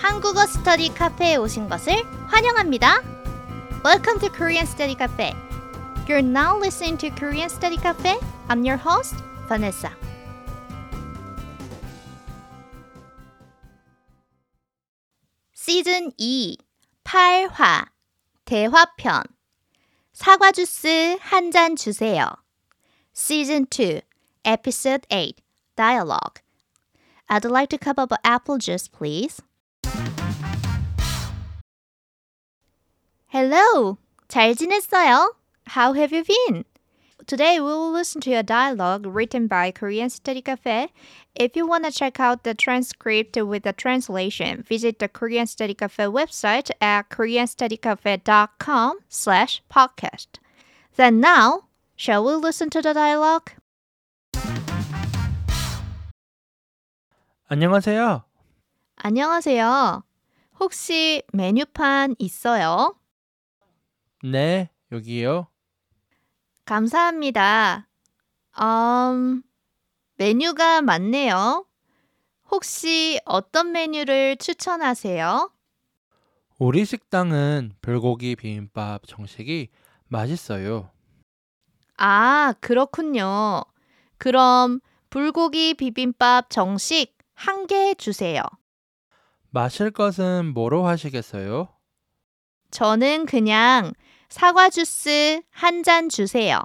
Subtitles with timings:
[0.00, 1.92] 한국어 스터디 카페에 오신 것을
[2.26, 3.02] 환영합니다.
[3.84, 5.34] Welcome to Korean Study Cafe.
[6.08, 8.18] You're now listening to Korean Study Cafe.
[8.48, 9.14] I'm your host,
[9.46, 9.90] Vanessa.
[15.52, 16.56] 시즌 2
[17.04, 17.86] 8화
[18.46, 19.22] 대화편
[20.14, 22.26] 사과 주스 한 잔 주세요.
[23.14, 24.00] Season 2
[24.44, 25.34] Episode 8
[25.76, 26.40] Dialogue
[27.28, 29.42] I'd like to cup of apple juice, please.
[33.35, 33.97] Hello.
[34.29, 35.35] 잘 지냈어요?
[35.75, 36.63] How have you been?
[37.27, 40.87] Today we will listen to a dialogue written by Korean Study Cafe.
[41.35, 45.73] If you want to check out the transcript with the translation, visit the Korean Study
[45.73, 50.27] Cafe website at koreanstudycafe.com slash podcast.
[50.95, 51.65] Then now,
[51.97, 53.51] shall we listen to the dialogue?
[57.49, 58.28] 안녕하세요.
[59.02, 60.04] 안녕하세요.
[60.60, 62.94] 혹시 메뉴판 있어요?
[64.22, 65.46] 네, 여기요.
[66.66, 67.88] 감사합니다.
[68.60, 69.42] 음,
[70.16, 71.66] 메뉴가 많네요.
[72.50, 75.50] 혹시 어떤 메뉴를 추천하세요?
[76.58, 79.68] 우리 식당은 불고기 비빔밥 정식이
[80.08, 80.90] 맛있어요.
[81.96, 83.62] 아, 그렇군요.
[84.18, 88.42] 그럼 불고기 비빔밥 정식 한 개 주세요.
[89.50, 91.68] 마실 것은 뭐로 하시겠어요?
[92.70, 93.92] 저는 그냥
[94.28, 96.60] 사과 주스 한 잔 주세요.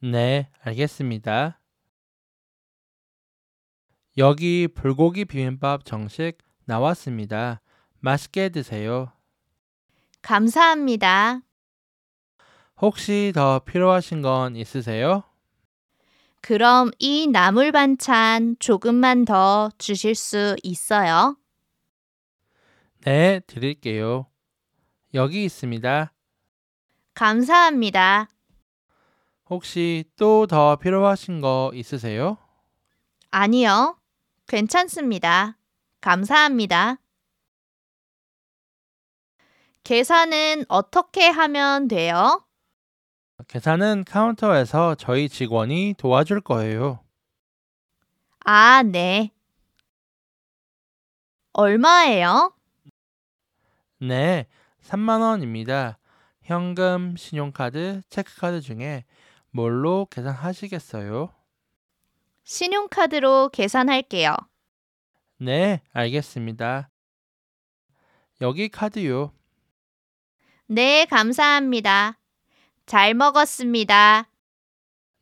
[0.00, 1.58] 네, 알겠습니다.
[4.18, 7.60] 여기 불고기 비빔밥 정식 나왔습니다.
[8.00, 9.12] 맛있게 드세요.
[10.22, 11.40] 감사합니다.
[12.80, 15.22] 혹시 더 필요하신 건 있으세요?
[16.42, 21.36] 그럼 이 나물 반찬 조금만 더 주실 수 있어요?
[23.04, 24.26] 네, 드릴게요.
[25.14, 26.12] 여기 있습니다.
[27.14, 28.28] 감사합니다.
[29.50, 32.36] 혹시 또 더 필요하신 거 있으세요?
[33.30, 33.98] 아니요.
[34.46, 35.56] 괜찮습니다.
[36.00, 36.98] 감사합니다.
[39.84, 42.44] 계산은 어떻게 하면 돼요?
[43.48, 47.02] 계산은 카운터에서 저희 직원이 도와줄 거예요.
[48.44, 49.30] 아, 네.
[51.52, 52.52] 얼마예요?
[54.00, 54.46] 네,
[54.82, 55.98] 3만 원입니다.
[56.42, 59.04] 현금, 신용카드, 체크카드 중에
[59.50, 61.32] 뭘로 계산하시겠어요?
[62.44, 64.34] 신용카드로 계산할게요.
[65.38, 66.90] 네, 알겠습니다.
[68.40, 69.32] 여기 카드요.
[70.66, 72.18] 네, 감사합니다.
[72.86, 74.30] 잘 먹었습니다.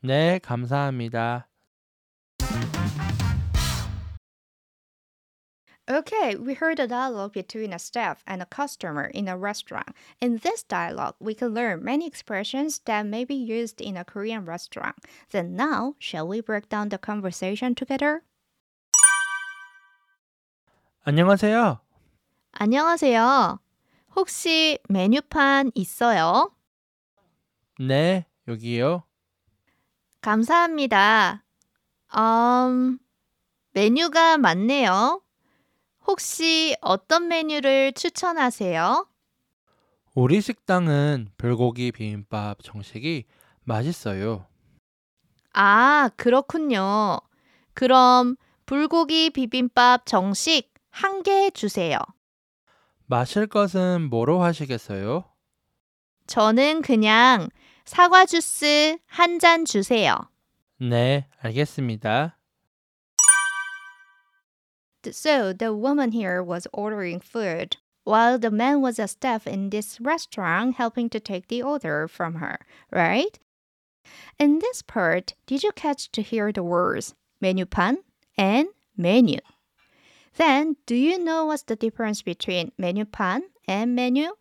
[0.00, 1.48] 네, 감사합니다.
[5.90, 9.90] Okay, we heard a dialogue between a staff and a customer in a restaurant.
[10.22, 14.46] In this dialogue, we can learn many expressions that may be used in a Korean
[14.46, 14.96] restaurant.
[15.31, 18.24] Then now, shall we break down the conversation together?
[21.03, 21.81] 안녕하세요.
[22.53, 23.59] 안녕하세요.
[24.16, 26.53] 혹시 메뉴판 있어요?
[27.79, 29.03] 네, 여기요.
[30.22, 31.44] 감사합니다.
[32.16, 33.00] 음,
[33.74, 35.22] 메뉴가 많네요.
[36.06, 39.06] 혹시 어떤 메뉴를 추천하세요?
[40.15, 43.25] 우리 식당은 불고기 비빔밥 정식이
[43.65, 44.47] 맛있어요.
[45.53, 47.19] 아, 그렇군요.
[47.75, 51.99] 그럼 불고기 비빔밥 정식 한 개 주세요.
[53.06, 55.25] 마실 것은 뭐로 하시겠어요?
[56.27, 57.49] 저는 그냥
[57.84, 60.16] 사과 주스 한 잔 주세요.
[60.81, 62.35] 네, 알겠습니다.
[65.15, 70.00] So the woman here was ordering food, while the man was a staff in this
[70.00, 73.39] restaurant helping to take the order from her, right?
[74.39, 77.99] In this part, did you catch to hear the words menu pan
[78.39, 79.39] and menu?
[80.37, 84.33] Then, do you know what's the difference between menu pan and menu?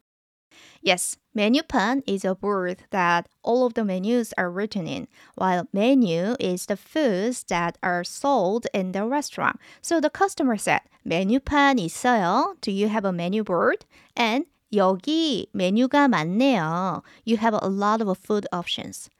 [0.82, 6.36] Yes, 메뉴판 is a word that all of the menus are written in, while menu
[6.40, 9.58] is the foods that are sold in the restaurant.
[9.82, 12.54] So the customer said, 메뉴판 있어요?
[12.62, 13.84] Do you have a menu board?
[14.16, 17.02] And 여기 메뉴가 많네요.
[17.24, 19.10] You have a lot of food options.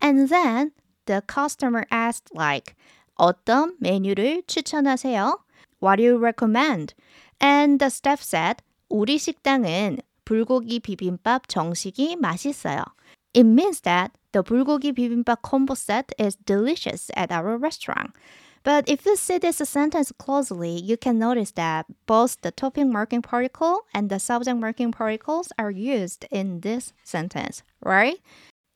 [0.00, 0.72] And then
[1.06, 2.76] the customer asked like,
[3.18, 5.40] 어떤 메뉴를 추천하세요?
[5.80, 6.94] What do you recommend?
[7.40, 12.83] And the staff said, 우리 식당은 불고기 비빔밥 정식이 맛있어요.
[13.33, 18.11] It means that the bulgogi bibimbap combo set is delicious at our restaurant.
[18.63, 23.21] But if you see this sentence closely, you can notice that both the topic marking
[23.21, 28.19] particle and the subject marking particles are used in this sentence, right?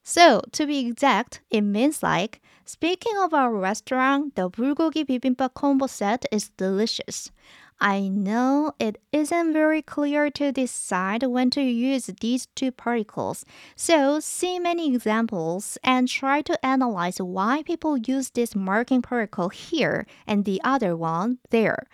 [0.04, 5.88] So, to be exact, it means like, speaking of our restaurant, the bulgogi bibimbap combo
[5.88, 7.32] set is delicious.
[7.80, 13.46] I know it isn't very clear to decide when to use these two particles,
[13.76, 20.06] so see many examples and try to analyze why people use this marking particle here
[20.26, 21.88] and the other one there.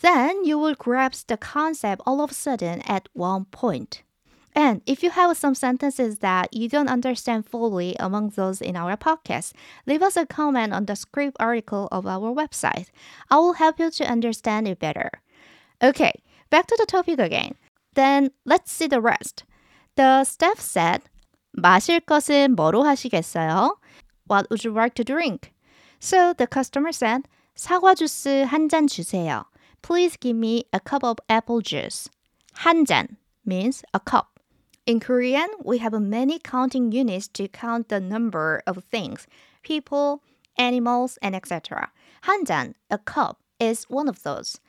[0.00, 4.03] Then you will grasp the concept all of a sudden at one point.
[4.55, 8.97] And if you have some sentences that you don't understand fully among those in our
[8.97, 9.53] podcast,
[9.85, 12.87] leave us a comment on the script article of our website.
[13.29, 15.11] I will help you to understand it better.
[15.81, 16.13] Okay,
[16.49, 17.55] back to the topic again.
[17.93, 19.43] Then let's see the rest.
[19.95, 21.03] The staff said,
[21.57, 23.77] 마실 것은 뭐로 하시겠어요?
[24.27, 25.53] What would you like to drink?
[25.99, 29.45] So the customer said, 사과 주스 한 잔 주세요.
[29.81, 32.09] Please give me a cup of apple juice.
[32.65, 34.32] 한 잔 means a cup.
[34.85, 39.27] In Korean, we have many counting units to count the number of things,
[39.61, 40.23] people,
[40.57, 41.91] animals, and etc.
[42.23, 44.59] 한잔, a cup, is one of those.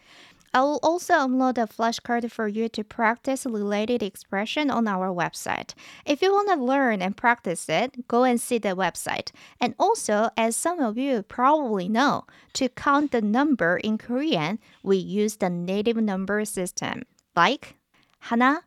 [0.52, 5.74] I will also upload a flashcard for you to practice related expression on our website.
[6.04, 9.30] If you want to learn and practice it, go and see the website.
[9.60, 12.24] And also, as some of you probably know,
[12.54, 17.04] to count the number in Korean, we use the native number system,
[17.36, 17.76] like
[18.24, 18.64] 하나,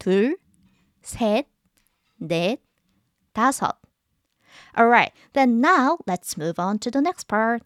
[0.00, 0.34] 둘,
[1.01, 1.47] 셋,
[2.17, 2.59] 넷,
[3.33, 3.79] 다섯.
[4.77, 7.63] Alright, then now let's move on to the next part.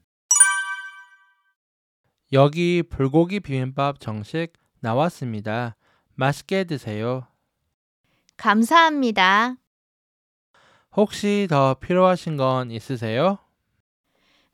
[2.31, 5.75] 여기 불고기 비빔밥 정식 나왔습니다.
[6.15, 7.27] 맛있게 드세요.
[8.37, 9.57] 감사합니다.
[10.95, 13.39] 혹시 더 필요하신 건 있으세요?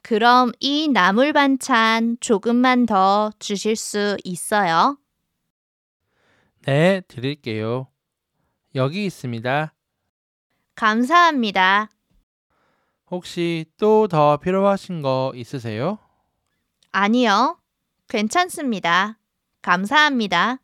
[0.02, 4.98] 그럼 이 나물 반찬 조금만 더 주실 수 있어요?
[6.66, 7.88] 네, 드릴게요.
[8.76, 9.74] 여기 있습니다.
[10.76, 11.90] 감사합니다.
[13.12, 15.98] 혹시 또 더 필요하신 거 있으세요?
[16.92, 17.60] 아니요.
[18.08, 19.18] 괜찮습니다.
[19.62, 20.60] 감사합니다.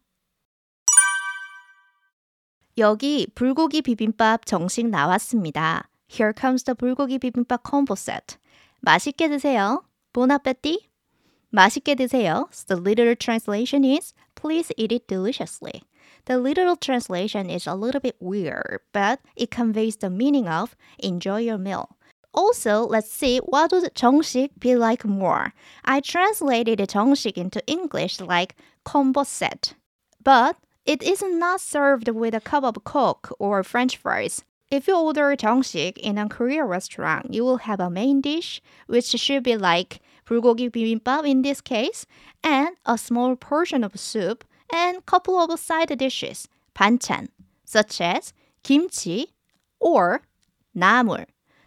[2.78, 5.90] 여기 불고기 비빔밥 정식 나왔습니다.
[6.12, 8.38] Here comes the 불고기 비빔밥 combo set.
[8.82, 9.84] 맛있게 드세요.
[10.14, 10.88] Bon appetit.
[11.50, 12.50] 맛있게 드세요.
[12.68, 15.82] The literal translation is please eat it deliciously.
[16.26, 21.42] The literal translation is a little bit weird, but it conveys the meaning of enjoy
[21.42, 21.98] your meal.
[22.34, 25.54] Also, let's see what would Chongshik be like more.
[25.86, 29.76] I translated Chongshik into English like combo set,
[30.22, 34.44] but it is not served with a cup of coke or french fries.
[34.72, 39.06] If you order Chongshik in a Korean restaurant, you will have a main dish, which
[39.06, 42.08] should be like bulgogi bibimbap in this case,
[42.44, 47.30] and a small portion of soup, and couple of side dishes, 반찬,
[47.66, 48.34] such as
[48.64, 49.34] kimchi
[49.80, 50.22] or
[50.76, 51.26] namul,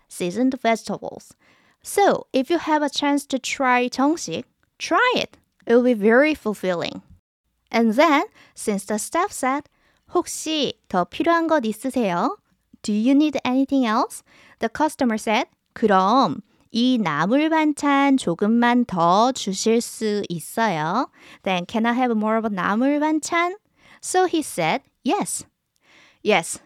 [0.08, 1.34] seasoned vegetables.
[1.82, 4.44] So, if you have a chance to try 정식,
[4.78, 5.36] try it.
[5.66, 7.02] It will be very fulfilling.
[7.70, 8.24] And then,
[8.54, 9.68] since the staff said,
[10.14, 12.36] 혹시 더 필요한 것 있으세요?
[12.82, 14.22] Do you need anything else?
[14.60, 16.42] The customer said, 그럼
[16.77, 21.09] 이 나물 반찬 조금만 더 주실 수 있어요?
[21.43, 23.53] Then can I have more of a 나물 반찬?
[24.01, 25.45] So he said, yes.
[26.23, 26.59] Yes.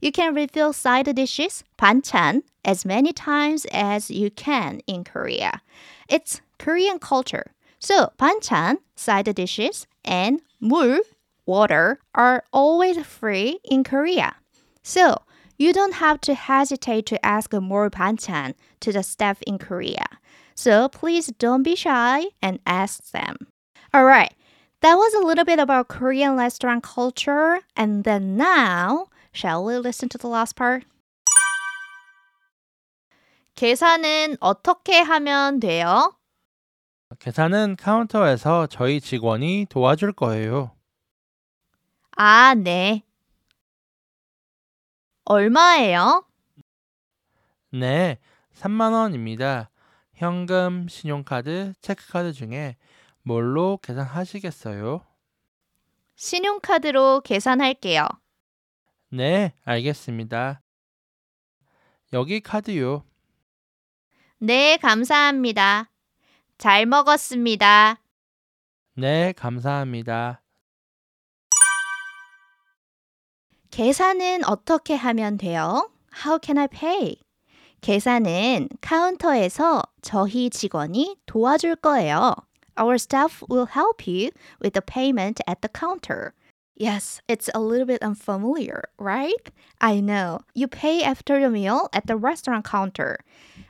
[0.00, 5.62] You can refill side dishes, 반찬, as many times as you can in Korea.
[6.08, 7.52] It's Korean culture.
[7.78, 10.98] So 반찬, side dishes, and 물,
[11.46, 14.34] water, are always free in Korea.
[14.82, 15.22] So
[15.58, 20.06] you don't have to hesitate to ask more 반찬 to the staff in Korea.
[20.54, 23.36] So please don't be shy and ask them.
[23.94, 24.34] Alright,
[24.80, 27.60] that was a little bit about Korean restaurant culture.
[27.76, 30.84] And then now, shall we listen to the last part?
[33.56, 36.16] 계산은 어떻게 하면 돼요?
[37.20, 40.72] 계산은 카운터에서 저희 직원이 도와줄 거예요.
[42.16, 43.02] 아, 네.
[45.29, 46.25] 얼마예요?
[47.71, 48.17] 네,
[48.55, 49.69] 3만 원입니다.
[50.15, 52.75] 현금, 신용카드, 체크카드 중에
[53.21, 55.05] 뭘로 계산하시겠어요?
[56.15, 58.07] 신용카드로 계산할게요.
[59.09, 60.63] 네, 알겠습니다.
[62.11, 63.03] 여기 카드요.
[64.39, 65.91] 네, 감사합니다.
[66.57, 68.01] 잘 먹었습니다.
[68.95, 70.41] 네, 감사합니다.
[73.70, 75.90] 계산은 어떻게 하면 돼요?
[76.24, 77.16] How can I pay?
[77.80, 82.34] 계산은 카운터에서 저희 직원이 도와줄 거예요.
[82.78, 86.34] Our staff will help you with the payment at the counter.
[86.76, 89.50] Yes, it's a little bit unfamiliar, right?
[89.80, 90.40] I know.
[90.54, 93.18] You pay after the meal at the restaurant counter,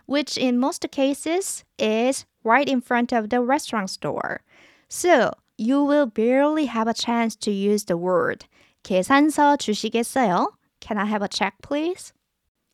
[0.07, 4.43] which in most cases is right in front of the restaurant store.
[4.89, 8.45] So, you will barely have a chance to use the word
[8.83, 10.53] 계산서 주시겠어요?
[10.81, 12.13] Can I have a check, please?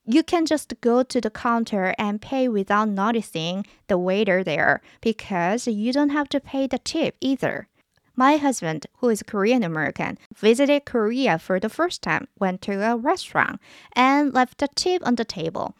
[0.04, 5.68] You can just go to the counter and pay without noticing the waiter there because
[5.68, 7.68] you don't have to pay the tip either.
[8.16, 12.96] My husband, who is Korean American, visited Korea for the first time, went to a
[12.96, 13.60] restaurant,
[13.94, 15.76] and left a tip on the table.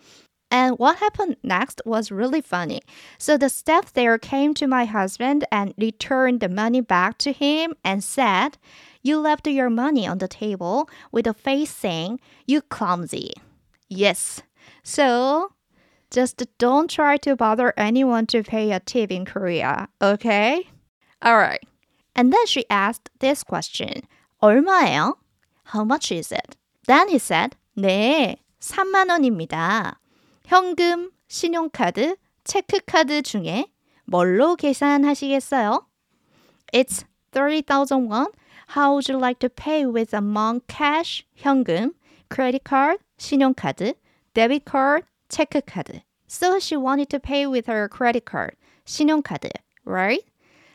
[0.51, 2.83] And what happened next was really funny.
[3.19, 7.75] So the staff there came to my husband and returned the money back to him
[7.85, 8.59] and said,
[9.05, 13.33] You left your money on the table with a face saying, You clumsy.
[13.89, 14.43] Yes.
[14.83, 15.53] So
[16.11, 20.69] just don't try to bother anyone to pay a tip in Korea, okay?
[21.25, 21.63] Alright.
[22.17, 24.03] And then she asked this question.
[24.43, 25.15] 얼마예요?
[25.65, 26.57] How much is it?
[26.87, 30.01] Then he said, 네, 3만 원입니다.
[30.47, 33.67] 현금, 신용카드, 체크카드 중에
[34.07, 35.87] 뭘로 계산하시겠어요?
[36.73, 38.27] It's 30,000 won.
[38.69, 41.91] How would you like to pay with among cash, 현금,
[42.29, 43.95] credit card, 신용카드,
[44.35, 46.03] debit card, 체크카드?
[46.27, 49.51] So she wanted to pay with her credit card, 신용카드,
[49.85, 50.23] right?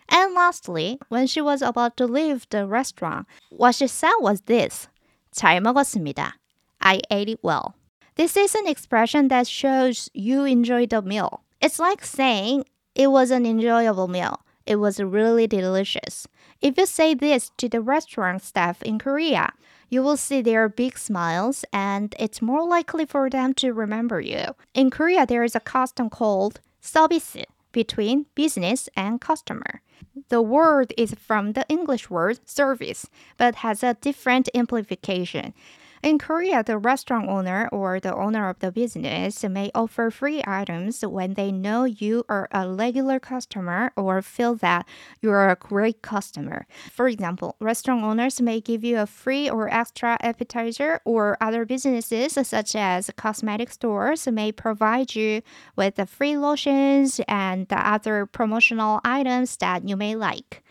[0.10, 4.88] And lastly, when she was about to leave the restaurant, what she said was this
[5.34, 6.34] 잘 먹었습니다.
[6.82, 7.75] I ate it well.
[8.15, 11.41] This is an expression that shows you enjoyed the meal.
[11.62, 14.41] It's like saying it was an enjoyable meal.
[14.65, 16.27] It was really delicious.
[16.62, 19.53] If you say this to the restaurant staff in Korea,
[19.89, 24.55] you will see their big smiles and it's more likely for them to remember you.
[24.74, 29.82] In Korea, there is a custom called 서비스 between business and customer.
[30.29, 35.53] The word is from the English word service, but has a different implication.
[36.02, 41.02] In Korea, the restaurant owner or the owner of the business may offer free items
[41.02, 44.88] when they know you are a regular customer or feel that
[45.21, 46.66] you are a great customer.
[46.90, 52.33] For example, restaurant owners may give you a free or extra appetizer, or other businesses,
[52.49, 55.42] such as cosmetic stores, may provide you
[55.76, 60.64] with the free lotions and the other promotional items that you may like.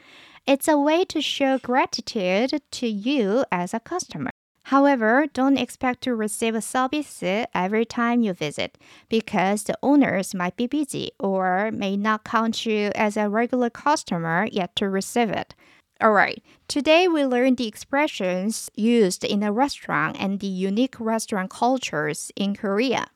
[0.47, 4.31] It's a way to show gratitude to you as a customer.
[4.69, 8.77] However, don't expect to receive a service every time you visit
[9.09, 14.47] because the owners might be busy or may not count you as a regular customer
[14.51, 15.55] yet to receive it.
[16.03, 22.31] Alright, today we learned the expressions used in a restaurant and the unique restaurant cultures
[22.35, 23.07] in Korea.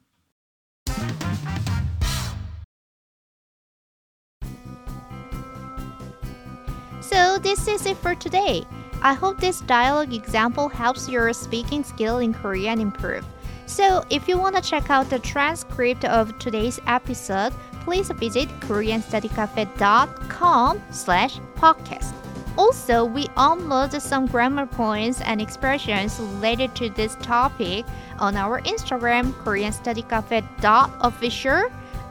[7.02, 8.64] So, this is it for today.
[9.04, 13.26] I hope this dialogue example helps your speaking skill in Korean improve.
[13.66, 20.82] So, if you want to check out the transcript of today's episode, please visit koreanstudycafe.com
[20.92, 22.14] slash podcast.
[22.58, 27.86] Also, we upload some grammar points and expressions related to this topic
[28.20, 31.64] on our Instagram, koreanstudycafe.official,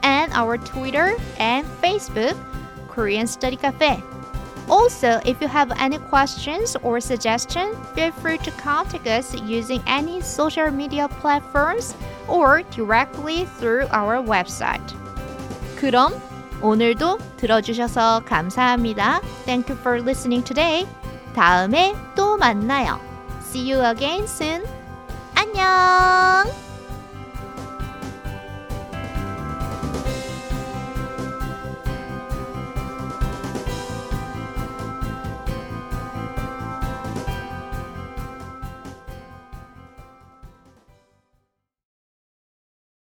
[0.03, 2.37] and our Twitter and Facebook,
[2.89, 4.03] Korean Study Cafe.
[4.70, 10.20] Also, if you have any questions or suggestions, feel free to contact us using any
[10.22, 11.96] social media platforms
[12.28, 14.84] or directly through our website.
[15.78, 16.14] 그럼
[16.62, 19.22] 오늘도 들어주셔서 감사합니다.
[19.46, 20.86] Thank you for listening today.
[21.34, 23.00] 다음에 또 만나요.
[23.42, 24.66] See you again soon.
[25.36, 26.71] 안녕!